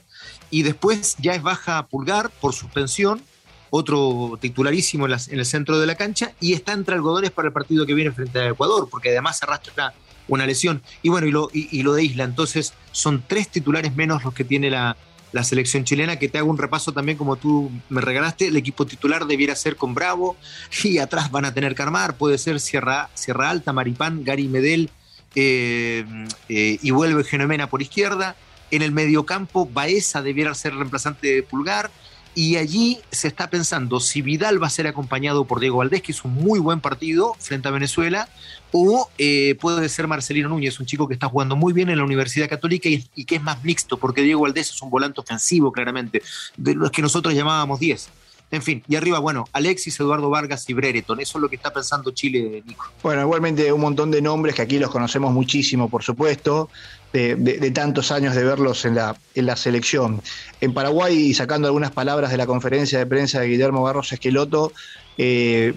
Y 0.51 0.63
después 0.63 1.17
ya 1.19 1.35
es 1.35 1.43
baja 1.43 1.87
pulgar 1.89 2.31
por 2.31 2.55
suspensión 2.55 3.21
otro 3.71 4.39
titularísimo 4.41 5.07
en, 5.07 5.13
el 5.13 5.47
centro 5.47 5.79
de 5.79 5.87
la 5.87 5.95
cancha, 5.95 6.33
y 6.41 6.53
está 6.53 6.73
entre 6.73 6.95
algodones 6.95 7.31
para 7.31 7.49
el 7.49 7.53
partido 7.53 7.87
que 7.87 7.95
viene 7.95 8.13
frente 8.13 8.39
a 8.39 8.49
Ecuador, 8.49 8.89
porque 8.91 9.11
además 9.11 9.43
arrastra 9.43 9.95
una 10.29 10.47
lesión. 10.47 10.83
Y 11.03 11.09
bueno, 11.09 11.27
y 11.27 11.31
lo, 11.31 11.49
y, 11.53 11.83
lo 11.83 11.95
de 11.95 12.05
Isla, 12.05 12.25
entonces 12.25 12.75
son 12.93 13.23
tres 13.27 13.49
titulares 13.49 13.95
menos 13.95 14.25
los 14.25 14.35
que 14.35 14.45
tiene 14.45 14.71
la, 14.71 14.97
selección 15.43 15.85
chilena, 15.85 16.19
que 16.19 16.31
te 16.31 16.39
hago 16.39 16.49
un 16.49 16.57
repaso 16.57 16.93
también 16.93 17.19
como 17.19 17.37
tú 17.37 17.71
me 17.91 18.01
regalaste, 18.01 18.47
el 18.47 18.57
equipo 18.57 18.87
titular 18.87 19.27
debiera 19.27 19.55
ser 19.55 19.77
con 19.77 19.93
Bravo, 19.93 20.37
y 20.83 20.97
atrás 20.97 21.31
van 21.31 21.45
a 21.45 21.53
tener 21.53 21.75
que 21.75 21.83
armar, 21.83 22.17
puede 22.17 22.39
ser 22.39 22.59
Sierra, 22.59 23.11
Sierra 23.13 23.51
Alta, 23.51 23.75
Maripán, 23.75 24.25
Gary 24.25 24.49
Medel, 24.49 24.89
eh, 25.35 26.07
eh, 26.49 26.79
y 26.81 26.91
vuelve 26.91 27.23
Genomena 27.23 27.69
por 27.69 27.83
izquierda, 27.83 28.35
en 28.71 28.81
el 28.81 28.93
mediocampo 28.93 29.67
Baeza 29.67 30.23
debiera 30.23 30.55
ser 30.55 30.75
reemplazante 30.75 31.29
de 31.29 31.43
Pulgar, 31.43 31.91
y 32.37 32.57
allí 32.57 33.01
se 33.11 33.29
está 33.29 33.49
pensando 33.49 33.99
si 33.99 34.21
Vidal 34.21 34.63
va 34.63 34.67
a 34.67 34.71
ser 34.71 34.87
acompañado 34.87 35.47
por 35.47 35.59
Diego 35.59 35.79
Valdés, 35.79 36.03
que 36.03 36.13
es 36.13 36.23
un 36.23 36.35
muy 36.35 36.59
buen 36.59 36.81
partido 36.81 37.35
frente 37.39 37.67
a 37.67 37.71
Venezuela, 37.71 38.29
o 38.73 39.09
eh, 39.17 39.57
puede 39.59 39.89
ser 39.89 40.07
Marcelino 40.07 40.51
Núñez, 40.51 40.79
un 40.79 40.85
chico 40.85 41.09
que 41.09 41.15
está 41.15 41.29
jugando 41.29 41.57
muy 41.57 41.73
bien 41.73 41.89
en 41.89 41.97
la 41.97 42.05
Universidad 42.05 42.47
Católica 42.47 42.91
y, 42.91 43.09
y, 43.15 43.25
que 43.25 43.37
es 43.37 43.43
más 43.43 43.65
mixto, 43.65 43.97
porque 43.97 44.21
Diego 44.21 44.43
Valdés 44.43 44.69
es 44.69 44.83
un 44.83 44.91
volante 44.91 45.19
ofensivo, 45.19 45.73
claramente, 45.73 46.23
de 46.59 46.75
los 46.75 46.91
que 46.91 47.01
nosotros 47.01 47.33
llamábamos 47.33 47.81
10. 47.81 48.11
En 48.51 48.63
fin, 48.63 48.83
y 48.87 48.95
arriba, 48.95 49.19
bueno, 49.19 49.47
Alexis, 49.53 49.99
Eduardo 49.99 50.31
Vargas 50.31 50.69
y 50.71 50.75
Brereton. 50.75 51.21
Eso 51.21 51.39
es 51.39 51.43
lo 51.43 51.49
que 51.49 51.57
está 51.57 51.73
pensando 51.73 52.13
Chile, 52.13 52.63
Nico. 52.65 52.87
Bueno, 53.03 53.23
igualmente 53.23 53.73
un 53.73 53.81
montón 53.81 54.11
de 54.11 54.23
nombres 54.23 54.55
que 54.55 54.63
aquí 54.63 54.79
los 54.79 54.91
conocemos 54.91 55.33
muchísimo, 55.33 55.89
por 55.89 56.05
supuesto, 56.05 56.71
de, 57.17 57.71
tantos 57.71 58.13
años 58.13 58.35
de 58.35 58.45
verlos 58.45 58.85
en 58.85 58.95
la, 58.95 59.17
en 59.35 59.47
la 59.47 59.57
selección. 59.57 60.21
En 60.61 60.75
Paraguay, 60.75 61.17
y 61.17 61.35
sacando 61.35 61.69
algunas 61.69 61.91
palabras 61.91 62.31
de 62.31 62.37
la 62.37 62.47
conferencia 62.47 62.99
de 62.99 63.07
prensa 63.07 63.41
de 63.41 63.49
Guillermo 63.49 63.83
Barros 63.83 64.13
Esqueloto, 64.13 64.73
eh, 65.19 65.75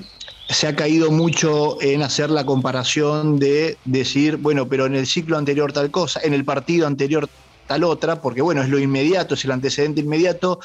se 0.50 0.68
ha 0.68 0.76
caído 0.76 1.12
mucho 1.12 1.82
en 1.82 2.02
hacer 2.02 2.30
la 2.30 2.46
comparación 2.46 3.40
de 3.40 3.78
decir, 3.86 4.38
bueno, 4.38 4.68
pero 4.68 4.86
en 4.86 4.96
el 4.96 5.06
ciclo 5.06 5.38
anterior 5.38 5.72
tal 5.72 5.92
cosa, 5.92 6.20
en 6.24 6.34
el 6.34 6.44
partido 6.44 6.88
anterior 6.88 7.30
tal 7.68 7.84
otra, 7.84 8.20
porque 8.20 8.42
bueno, 8.42 8.64
es 8.64 8.70
lo 8.70 8.80
inmediato, 8.80 9.36
es 9.36 9.46
el 9.46 9.52
antecedente 9.52 10.02
inmediato. 10.02 10.60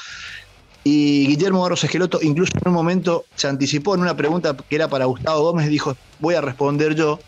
Y 0.83 1.27
Guillermo 1.27 1.61
Barros 1.61 1.83
Esqueloto, 1.83 2.19
incluso 2.21 2.51
en 2.61 2.67
un 2.69 2.73
momento, 2.73 3.25
se 3.35 3.47
anticipó 3.47 3.95
en 3.95 4.01
una 4.01 4.15
pregunta 4.15 4.55
que 4.69 4.75
era 4.75 4.87
para 4.87 5.05
Gustavo 5.05 5.41
Gómez, 5.41 5.67
dijo, 5.69 5.95
voy 6.19 6.35
a 6.35 6.41
responder 6.41 6.95
yo. 6.95 7.19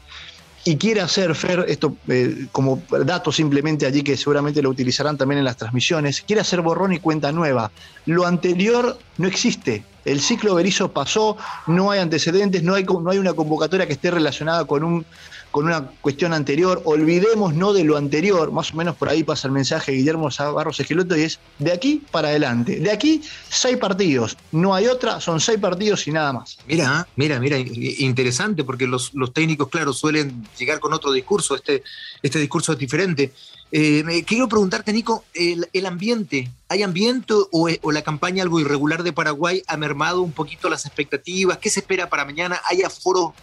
Y 0.67 0.75
quiere 0.75 0.99
hacer, 0.99 1.33
Fer, 1.33 1.63
esto 1.69 1.95
eh, 2.09 2.47
como 2.51 2.81
dato 3.05 3.31
simplemente 3.31 3.85
allí 3.85 4.03
que 4.03 4.17
seguramente 4.17 4.61
lo 4.61 4.69
utilizarán 4.69 5.15
también 5.17 5.39
en 5.39 5.45
las 5.45 5.55
transmisiones, 5.55 6.19
quiere 6.19 6.41
hacer 6.41 6.59
borrón 6.59 6.91
y 6.91 6.99
cuenta 6.99 7.31
nueva. 7.31 7.71
Lo 8.05 8.25
anterior 8.25 8.99
no 9.17 9.29
existe. 9.29 9.85
El 10.03 10.19
ciclo 10.19 10.55
Berizzo 10.55 10.91
pasó, 10.91 11.37
no 11.67 11.89
hay 11.89 12.01
antecedentes, 12.01 12.63
no 12.63 12.73
hay, 12.73 12.83
no 12.83 13.09
hay 13.09 13.17
una 13.17 13.33
convocatoria 13.33 13.87
que 13.87 13.93
esté 13.93 14.11
relacionada 14.11 14.65
con 14.65 14.83
un 14.83 15.05
con 15.57 15.65
una 15.65 15.87
cuestión 16.01 16.33
anterior, 16.33 16.83
olvidemos 16.85 17.55
no 17.55 17.73
de 17.73 17.83
lo 17.83 17.97
anterior, 17.97 18.51
más 18.51 18.71
o 18.73 18.77
menos 18.77 18.95
por 18.95 19.09
ahí 19.09 19.23
pasa 19.23 19.47
el 19.47 19.53
mensaje 19.53 19.91
de 19.91 19.97
Guillermo 19.97 20.29
Barros 20.53 20.79
Esqueloto 20.79 21.17
y 21.17 21.23
es 21.23 21.39
de 21.57 21.71
aquí 21.71 22.03
para 22.11 22.27
adelante. 22.27 22.79
De 22.79 22.91
aquí, 22.91 23.23
seis 23.49 23.75
partidos, 23.77 24.37
no 24.51 24.75
hay 24.75 24.85
otra, 24.85 25.19
son 25.19 25.39
seis 25.39 25.57
partidos 25.57 26.07
y 26.07 26.11
nada 26.11 26.31
más. 26.31 26.59
Mira, 26.67 27.07
mira, 27.15 27.39
mira, 27.39 27.57
interesante 27.57 28.63
porque 28.63 28.85
los, 28.85 29.11
técnicos, 29.33 29.69
claro, 29.69 29.93
suelen 29.93 30.45
llegar 30.59 30.79
con 30.79 30.93
otro 30.93 31.11
discurso, 31.11 31.55
este, 31.55 31.81
este 32.21 32.37
discurso 32.37 32.73
es 32.73 32.77
diferente. 32.77 33.33
Eh, 33.71 34.23
quiero 34.27 34.47
preguntarte, 34.47 34.93
Nico, 34.93 35.23
el, 35.33 35.67
el 35.73 35.85
ambiente, 35.87 36.51
¿hay 36.69 36.83
ambiente 36.83 37.33
o, 37.33 37.67
o, 37.81 37.91
la 37.91 38.03
campaña 38.03 38.43
algo 38.43 38.59
irregular 38.59 39.01
de 39.01 39.11
Paraguay 39.11 39.63
ha 39.65 39.75
mermado 39.75 40.21
un 40.21 40.33
poquito 40.33 40.69
las 40.69 40.85
expectativas? 40.85 41.57
¿Qué 41.57 41.71
se 41.71 41.79
espera 41.79 42.09
para 42.09 42.25
mañana? 42.25 42.61
¿Hay 42.69 42.83
aforo 42.83 43.33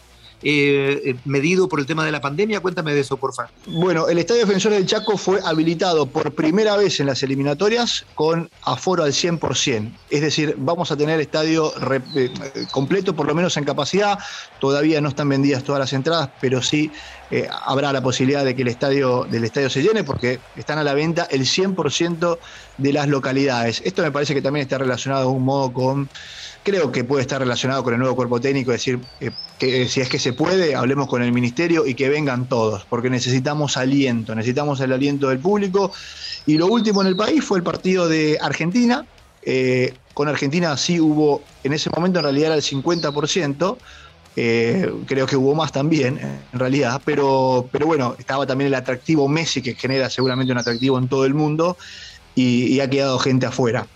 eh, 0.44 1.16
medido 1.24 1.68
por 1.68 1.80
el 1.80 1.86
tema 1.86 2.04
de 2.04 2.12
la 2.12 2.20
pandemia? 2.20 2.60
Cuéntame 2.60 2.94
de 2.94 3.00
eso, 3.00 3.16
por 3.16 3.34
favor. 3.34 3.50
Bueno, 3.66 4.08
el 4.08 4.18
Estadio 4.18 4.44
Defensor 4.46 4.72
del 4.72 4.86
Chaco 4.86 5.16
fue 5.16 5.40
habilitado 5.44 6.06
por 6.06 6.32
primera 6.34 6.76
vez 6.76 7.00
en 7.00 7.06
las 7.06 7.22
eliminatorias 7.22 8.04
con 8.14 8.50
aforo 8.62 9.04
al 9.04 9.12
100%. 9.12 9.90
Es 10.10 10.20
decir, 10.20 10.54
vamos 10.58 10.90
a 10.92 10.96
tener 10.96 11.20
estadio 11.20 11.72
eh, 12.14 12.30
completo, 12.70 13.16
por 13.16 13.26
lo 13.26 13.34
menos 13.34 13.56
en 13.56 13.64
capacidad. 13.64 14.18
Todavía 14.60 15.00
no 15.00 15.08
están 15.08 15.28
vendidas 15.28 15.64
todas 15.64 15.80
las 15.80 15.92
entradas, 15.92 16.30
pero 16.40 16.62
sí 16.62 16.90
eh, 17.30 17.48
habrá 17.64 17.92
la 17.92 18.02
posibilidad 18.02 18.44
de 18.44 18.54
que 18.54 18.62
el 18.62 18.68
estadio, 18.68 19.24
del 19.24 19.44
estadio 19.44 19.70
se 19.70 19.82
llene 19.82 20.04
porque 20.04 20.40
están 20.56 20.78
a 20.78 20.84
la 20.84 20.94
venta 20.94 21.26
el 21.30 21.42
100% 21.42 22.38
de 22.78 22.92
las 22.92 23.08
localidades. 23.08 23.82
Esto 23.84 24.02
me 24.02 24.12
parece 24.12 24.34
que 24.34 24.42
también 24.42 24.64
está 24.64 24.78
relacionado 24.78 25.30
de 25.30 25.36
un 25.36 25.42
modo 25.42 25.72
con 25.72 26.08
creo 26.64 26.90
que 26.90 27.04
puede 27.04 27.23
estar 27.23 27.40
relacionado 27.40 27.85
con 27.85 27.92
el 27.92 28.00
nuevo 28.00 28.16
cuerpo 28.16 28.40
técnico, 28.40 28.73
es 28.73 28.80
decir, 28.80 28.99
eh, 29.21 29.30
que 29.59 29.87
si 29.87 30.00
es 30.00 30.09
que 30.09 30.18
se 30.18 30.33
puede, 30.33 30.75
hablemos 30.75 31.06
con 31.06 31.23
el 31.23 31.30
ministerio 31.30 31.87
y 31.87 31.94
que 31.94 32.09
vengan 32.09 32.49
todos, 32.49 32.85
porque 32.88 33.11
necesitamos 33.11 33.76
aliento, 33.76 34.35
necesitamos 34.35 34.80
el 34.80 34.92
aliento 34.92 35.28
del 35.28 35.38
público. 35.38 35.92
Y 36.47 36.56
lo 36.56 36.66
último 36.66 37.02
en 37.02 37.09
el 37.09 37.16
país 37.16 37.44
fue 37.44 37.59
el 37.59 37.64
partido 37.64 38.09
de 38.09 38.38
Argentina. 38.40 39.06
Eh, 39.42 39.94
con 40.14 40.28
Argentina 40.28 40.76
sí 40.76 40.99
hubo, 40.99 41.42
en 41.62 41.75
ese 41.75 41.90
momento 41.90 42.18
en 42.18 42.25
realidad 42.25 42.47
era 42.47 42.56
el 42.56 42.62
50%. 42.62 43.76
Eh, 44.37 44.92
creo 45.06 45.26
que 45.26 45.37
hubo 45.37 45.54
más 45.54 45.71
también, 45.71 46.18
en 46.52 46.59
realidad, 46.59 47.00
pero, 47.04 47.68
pero 47.71 47.87
bueno, 47.87 48.16
estaba 48.18 48.47
también 48.47 48.66
el 48.68 48.75
atractivo 48.75 49.28
Messi, 49.28 49.62
que 49.62 49.75
genera 49.75 50.11
seguramente 50.11 50.50
un 50.50 50.59
atractivo 50.59 50.99
en 50.99 51.06
todo 51.09 51.25
el 51.25 51.35
mundo, 51.35 51.76
y, 52.35 52.67
y 52.67 52.81
ha 52.81 52.88
quedado 52.88 53.19
gente 53.19 53.47
afuera. 53.47 53.87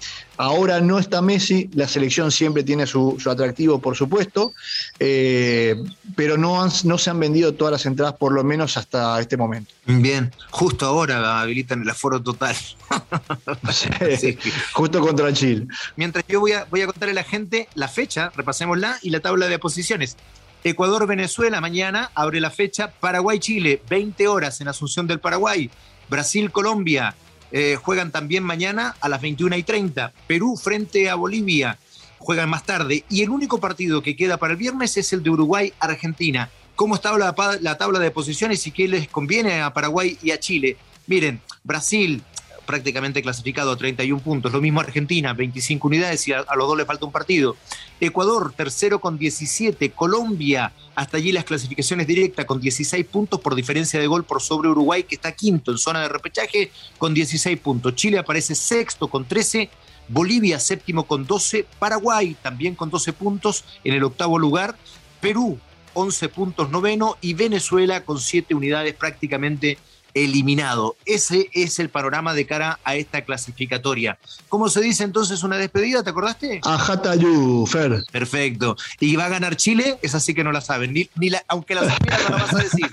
Ahora 0.41 0.81
no 0.81 1.01
está 1.01 1.21
Messi, 1.21 1.69
la 1.75 1.89
selección 1.89 2.31
siempre 2.31 2.63
tiene 2.63 2.87
su, 2.87 3.17
su 3.19 3.29
atractivo, 3.29 3.81
por 3.81 3.97
supuesto, 3.97 4.53
eh, 5.01 5.75
pero 6.15 6.39
no, 6.39 6.63
han, 6.63 6.71
no 6.85 6.97
se 6.97 7.11
han 7.11 7.19
vendido 7.19 7.55
todas 7.55 7.73
las 7.73 7.87
entradas, 7.87 8.15
por 8.15 8.31
lo 8.31 8.45
menos 8.45 8.77
hasta 8.77 9.21
este 9.21 9.37
momento. 9.37 9.75
Bien, 9.85 10.33
justo 10.51 10.87
ahora 10.87 11.41
habilitan 11.41 11.83
el 11.83 11.91
aforo 11.91 12.23
total. 12.23 12.55
sí, 13.73 14.39
justo 14.73 15.01
contra 15.01 15.33
Chile. 15.33 15.67
Mientras 15.97 16.25
yo 16.29 16.39
voy 16.39 16.53
a, 16.53 16.67
voy 16.67 16.83
a 16.83 16.87
contarle 16.87 17.11
a 17.11 17.15
la 17.17 17.25
gente 17.25 17.69
la 17.75 17.89
fecha, 17.89 18.31
repasémosla, 18.37 19.01
y 19.03 19.11
la 19.11 19.19
tabla 19.19 19.49
de 19.49 19.59
posiciones. 19.59 20.17
Ecuador-Venezuela 20.63 21.61
mañana 21.61 22.13
abre 22.15 22.41
la 22.41 22.51
fecha, 22.51 22.93
Paraguay-Chile, 23.01 23.83
20 23.91 24.29
horas 24.29 24.61
en 24.61 24.69
Asunción 24.69 25.09
del 25.09 25.19
Paraguay, 25.19 25.69
Brasil-Colombia, 26.09 27.17
eh, 27.53 27.77
juegan 27.81 28.11
también 28.11 28.45
mañana 28.45 28.95
a 29.01 29.09
las 29.09 29.21
21 29.21 29.57
y 29.57 29.63
30. 29.63 30.13
Perú 30.27 30.57
frente 30.57 31.09
a 31.09 31.15
Bolivia 31.15 31.79
juegan 32.19 32.51
más 32.51 32.65
tarde. 32.65 33.05
Y 33.09 33.23
el 33.23 33.31
único 33.31 33.59
partido 33.59 34.03
que 34.03 34.17
queda 34.17 34.37
para 34.37 34.53
el 34.53 34.59
viernes 34.59 34.97
es 34.97 35.13
el 35.13 35.23
de 35.23 35.31
Uruguay-Argentina. 35.31 36.51
¿Cómo 36.77 36.95
está 36.95 37.17
la, 37.17 37.35
la 37.61 37.79
tabla 37.79 37.99
de 37.99 38.11
posiciones 38.11 38.67
y 38.67 38.71
qué 38.71 38.87
les 38.87 39.09
conviene 39.09 39.61
a 39.61 39.73
Paraguay 39.73 40.19
y 40.23 40.31
a 40.31 40.39
Chile? 40.39 40.77
Miren, 41.07 41.41
Brasil 41.65 42.23
prácticamente 42.69 43.23
clasificado 43.23 43.73
a 43.73 43.79
31 43.79 44.21
puntos. 44.21 44.53
Lo 44.53 44.61
mismo 44.61 44.81
Argentina, 44.81 45.33
25 45.33 45.89
unidades 45.89 46.29
y 46.29 46.35
a, 46.35 46.45
los 46.55 46.69
dos 46.69 46.77
le 46.77 46.85
falta 46.85 47.07
un 47.07 47.13
partido. 47.13 47.57
Ecuador, 47.99 48.53
tercero 48.55 49.01
con 49.01 49.17
17. 49.17 49.91
Colombia, 49.93 50.71
hasta 50.95 51.17
allí 51.17 51.33
las 51.33 51.45
clasificaciones 51.45 52.07
directas 52.07 52.45
con 52.45 52.61
16 52.61 53.07
puntos 53.07 53.41
por 53.41 53.55
diferencia 53.55 53.99
de 53.99 54.07
gol 54.07 54.23
por 54.23 54.43
sobre 54.43 54.69
Uruguay, 54.69 55.05
que 55.05 55.15
está 55.15 55.33
quinto 55.33 55.73
en 55.73 55.79
zona 55.79 56.03
de 56.03 56.11
repechaje 56.11 56.71
con 56.99 57.15
16 57.15 57.59
puntos. 57.59 57.95
Chile 57.95 58.19
aparece 58.19 58.55
sexto 58.55 59.09
con 59.09 59.25
13. 59.25 59.71
Bolivia 60.09 60.61
séptimo 60.61 61.07
con 61.07 61.27
12. 61.27 61.65
Paraguay 61.79 62.37
también 62.43 62.75
con 62.75 62.91
12 62.91 63.15
puntos 63.15 63.65
en 63.83 63.95
el 63.95 64.05
octavo 64.05 64.39
lugar. 64.39 64.77
Perú 65.23 65.59
11 65.95 66.29
puntos 66.29 66.71
noveno 66.71 67.17
y 67.23 67.33
Venezuela 67.33 68.05
con 68.05 68.21
7 68.21 68.55
unidades 68.55 68.93
prácticamente 68.93 69.79
eliminado. 70.15 70.97
Ese 71.05 71.51
es 71.53 71.79
el 71.79 71.89
panorama 71.89 72.35
de 72.35 72.47
cara 72.47 72.79
a 72.85 72.97
esta 72.97 73.25
clasificatoria. 73.25 74.19
¿Cómo 74.49 74.69
se 74.69 74.81
dice 74.81 75.05
entonces 75.05 75.43
una 75.43 75.57
despedida? 75.57 76.03
¿Te 76.03 76.11
acordaste? 76.11 76.61
Ajatayu, 76.65 77.67
Fer. 77.67 78.05
Perfecto. 78.11 78.77
¿Y 79.01 79.17
va 79.17 79.27
a 79.27 79.29
ganar 79.29 79.57
Chile? 79.57 79.99
Esa 80.03 80.21
sí 80.21 80.35
que 80.35 80.45
no 80.45 80.53
la 80.53 80.61
saben. 80.61 80.93
Ni, 80.93 81.09
ni 81.17 81.31
la, 81.31 81.43
aunque 81.49 81.75
la 81.75 81.83
no 81.83 82.37
la 82.37 82.37
vas 82.37 82.55
a 82.55 82.59
decir. 82.59 82.91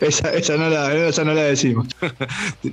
Esa, 0.00 0.32
esa, 0.32 0.56
no 0.56 0.68
la, 0.68 0.94
esa 1.08 1.24
no 1.24 1.34
la 1.34 1.42
decimos. 1.42 1.86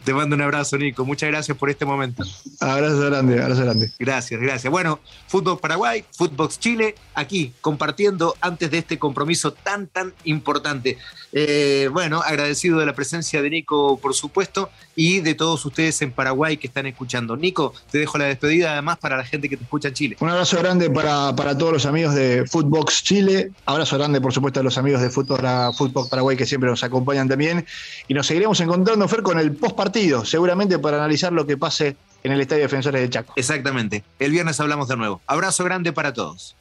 Te 0.03 0.13
mando 0.13 0.35
un 0.35 0.41
abrazo, 0.41 0.77
Nico. 0.77 1.05
Muchas 1.05 1.29
gracias 1.29 1.57
por 1.57 1.69
este 1.69 1.85
momento. 1.85 2.23
Abrazo 2.59 2.99
grande, 2.99 3.41
abrazo 3.41 3.63
grande. 3.63 3.91
Gracias, 3.99 4.39
gracias. 4.39 4.71
Bueno, 4.71 4.99
Fútbol 5.27 5.59
Paraguay, 5.59 6.03
Fútbol 6.11 6.49
Chile, 6.49 6.95
aquí 7.15 7.53
compartiendo 7.61 8.35
antes 8.41 8.69
de 8.71 8.79
este 8.79 8.99
compromiso 8.99 9.53
tan, 9.53 9.87
tan 9.87 10.13
importante. 10.25 10.97
Eh, 11.31 11.89
bueno, 11.91 12.21
agradecido 12.21 12.79
de 12.79 12.85
la 12.85 12.93
presencia 12.93 13.41
de 13.41 13.49
Nico, 13.49 13.97
por 13.99 14.13
supuesto, 14.13 14.69
y 14.95 15.21
de 15.21 15.33
todos 15.33 15.65
ustedes 15.65 16.01
en 16.01 16.11
Paraguay 16.11 16.57
que 16.57 16.67
están 16.67 16.85
escuchando. 16.85 17.35
Nico, 17.35 17.73
te 17.91 17.97
dejo 17.97 18.17
la 18.17 18.25
despedida 18.25 18.73
además 18.73 18.99
para 18.99 19.17
la 19.17 19.23
gente 19.23 19.49
que 19.49 19.57
te 19.57 19.63
escucha 19.63 19.87
en 19.87 19.93
Chile. 19.93 20.17
Un 20.19 20.29
abrazo 20.29 20.57
grande 20.59 20.89
para, 20.89 21.35
para 21.35 21.57
todos 21.57 21.73
los 21.73 21.85
amigos 21.85 22.13
de 22.13 22.45
Footbox 22.45 23.03
Chile. 23.03 23.51
Abrazo 23.65 23.97
grande, 23.97 24.21
por 24.21 24.33
supuesto, 24.33 24.59
a 24.59 24.63
los 24.63 24.77
amigos 24.77 25.01
de 25.01 25.09
Fútbol, 25.09 25.39
Fútbol 25.75 26.07
Paraguay 26.09 26.37
que 26.37 26.45
siempre 26.45 26.69
nos 26.83 26.89
acompañan 26.89 27.27
también. 27.27 27.65
Y 28.07 28.13
nos 28.13 28.27
seguiremos 28.27 28.59
encontrando, 28.59 29.07
Fer, 29.07 29.23
con 29.23 29.39
el 29.39 29.55
post 29.55 29.75
partido, 29.75 30.25
seguramente 30.25 30.79
para 30.79 30.97
analizar 30.97 31.31
lo 31.31 31.45
que 31.45 31.57
pase 31.57 31.95
en 32.23 32.31
el 32.31 32.41
Estadio 32.41 32.63
Defensores 32.63 33.01
de 33.01 33.09
Chaco. 33.09 33.33
Exactamente. 33.35 34.03
El 34.19 34.31
viernes 34.31 34.59
hablamos 34.59 34.87
de 34.87 34.97
nuevo. 34.97 35.21
Abrazo 35.27 35.63
grande 35.63 35.93
para 35.93 36.13
todos. 36.13 36.55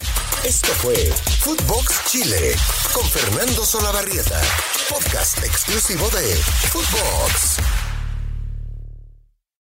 Esto 0.45 0.73
fue 0.73 0.95
Footbox 1.41 2.05
Chile 2.07 2.57
con 2.93 3.05
Fernando 3.05 3.65
Solabarrieta, 3.65 4.41
podcast 4.89 5.39
exclusivo 5.45 6.09
de 6.11 6.35
Footbox. 6.71 7.82